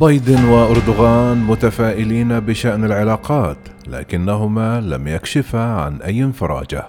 [0.00, 3.56] بايدن وأردوغان متفائلين بشأن العلاقات
[3.86, 6.86] لكنهما لم يكشفا عن أي انفراجة.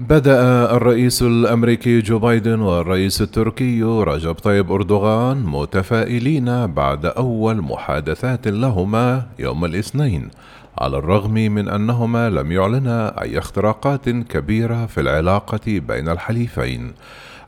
[0.00, 9.26] بدا الرئيس الأمريكي جو بايدن والرئيس التركي رجب طيب أردوغان متفائلين بعد أول محادثات لهما
[9.38, 10.30] يوم الاثنين
[10.78, 16.92] على الرغم من أنهما لم يعلنا أي اختراقات كبيرة في العلاقة بين الحليفين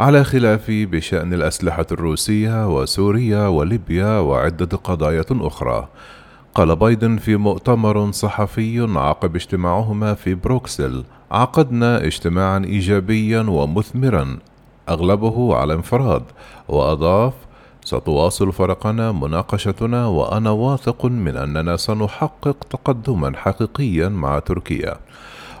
[0.00, 5.88] على خلاف بشأن الأسلحة الروسية وسوريا وليبيا وعدة قضايا أخرى.
[6.56, 14.38] قال بايدن في مؤتمر صحفي عقب اجتماعهما في بروكسل عقدنا اجتماعا ايجابيا ومثمرا
[14.88, 16.22] أغلبه على انفراد
[16.68, 17.32] وأضاف
[17.84, 24.96] ستواصل فرقنا مناقشتنا وأنا واثق من أننا سنحقق تقدما حقيقيا مع تركيا.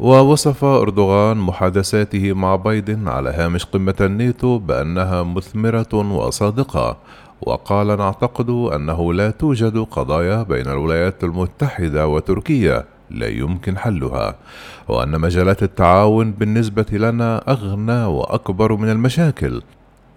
[0.00, 6.96] ووصف أردوغان محادثاته مع بايدن على هامش قمة الناتو بأنها مثمرة وصادقة
[7.42, 14.34] وقال نعتقد أنه لا توجد قضايا بين الولايات المتحدة وتركيا لا يمكن حلها
[14.88, 19.62] وأن مجالات التعاون بالنسبة لنا أغنى وأكبر من المشاكل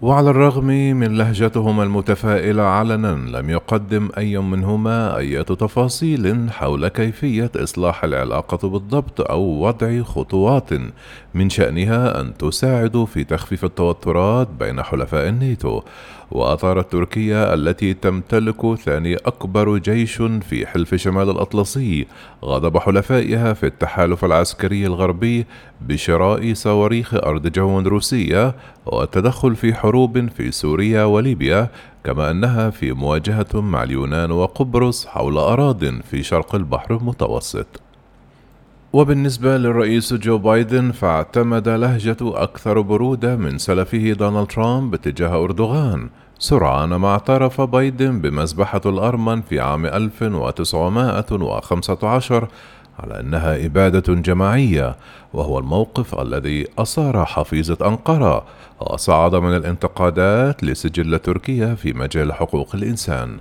[0.04, 8.04] وعلى الرغم من لهجتهما المتفائلة علنا لم يقدم أي منهما أي تفاصيل حول كيفية إصلاح
[8.04, 10.70] العلاقة بالضبط أو وضع خطوات
[11.34, 15.80] من شأنها أن تساعد في تخفيف التوترات بين حلفاء الناتو.
[16.30, 22.06] وأثارت تركيا التي تمتلك ثاني أكبر جيش في حلف شمال الأطلسي
[22.44, 25.46] غضب حلفائها في التحالف العسكري الغربي
[25.80, 28.54] بشراء صواريخ أرض جو روسية
[28.86, 29.93] والتدخل في حروب
[30.36, 31.68] في سوريا وليبيا
[32.04, 37.66] كما أنها في مواجهة مع اليونان وقبرص حول أراضٍ في شرق البحر المتوسط.
[38.92, 46.08] وبالنسبة للرئيس جو بايدن فاعتمد لهجة أكثر برودة من سلفه دونالد ترامب تجاه أردوغان.
[46.38, 52.48] سرعان ما اعترف بايدن بمذبحة الأرمن في عام 1915
[52.98, 54.96] على أنها إبادة جماعية
[55.32, 58.44] وهو الموقف الذي أثار حفيظة أنقرة
[58.80, 63.38] وصعد من الانتقادات لسجل تركيا في مجال حقوق الإنسان.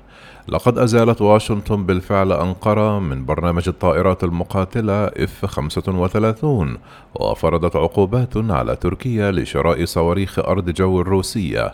[0.48, 6.78] لقد أزالت واشنطن بالفعل أنقرة من برنامج الطائرات المقاتلة إف 35
[7.16, 11.74] وفرضت عقوبات على تركيا لشراء صواريخ أرض جو الروسية.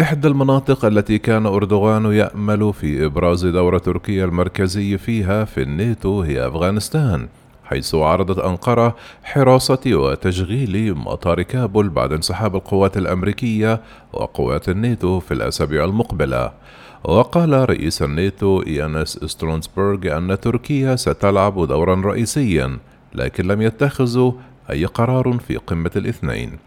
[0.00, 6.46] إحدى المناطق التي كان أردوغان يأمل في إبراز دور تركيا المركزي فيها في الناتو هي
[6.46, 7.28] أفغانستان
[7.64, 13.80] حيث عرضت أنقرة حراسة وتشغيل مطار كابول بعد انسحاب القوات الأمريكية
[14.12, 16.52] وقوات الناتو في الأسابيع المقبلة.
[17.04, 22.78] وقال رئيس الناتو إيانس سترونسبرغ أن تركيا ستلعب دورا رئيسيا
[23.14, 24.32] لكن لم يتخذوا
[24.70, 26.58] أي قرار في قمة الاثنين.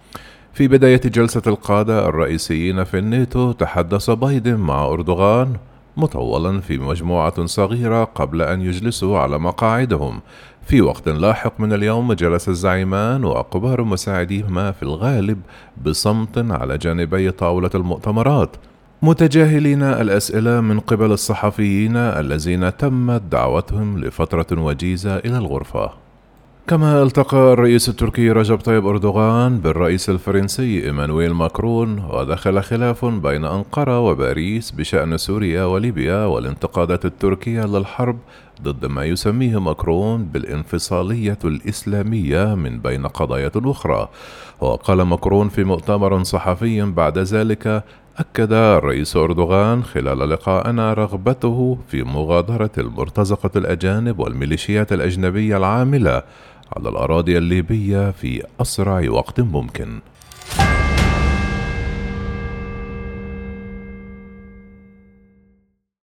[0.57, 5.53] في بداية جلسة القادة الرئيسيين في الناتو تحدث بايدن مع أردوغان
[5.97, 10.21] مطولا في مجموعة صغيرة قبل أن يجلسوا على مقاعدهم.
[10.61, 15.39] في وقت لاحق من اليوم جلس الزعيمان وكبار مساعديهما في الغالب
[15.85, 18.55] بصمت على جانبي طاولة المؤتمرات
[19.01, 26.06] متجاهلين الأسئلة من قبل الصحفيين الذين تمت دعوتهم لفترة وجيزة إلى الغرفة.
[26.67, 33.99] كما التقى الرئيس التركي رجب طيب أردوغان بالرئيس الفرنسي إيمانويل ماكرون ودخل خلاف بين أنقرة
[33.99, 38.17] وباريس بشأن سوريا وليبيا والانتقادات التركية للحرب
[38.61, 44.09] ضد ما يسميه ماكرون بالانفصالية الإسلامية من بين قضايا أخرى.
[44.61, 47.83] وقال ماكرون في مؤتمر صحفي بعد ذلك
[48.17, 56.23] أكد الرئيس أردوغان خلال لقائنا رغبته في مغادرة المرتزقة الأجانب والميليشيات الأجنبية العاملة
[56.77, 59.99] على الأراضي الليبية في أسرع وقت ممكن.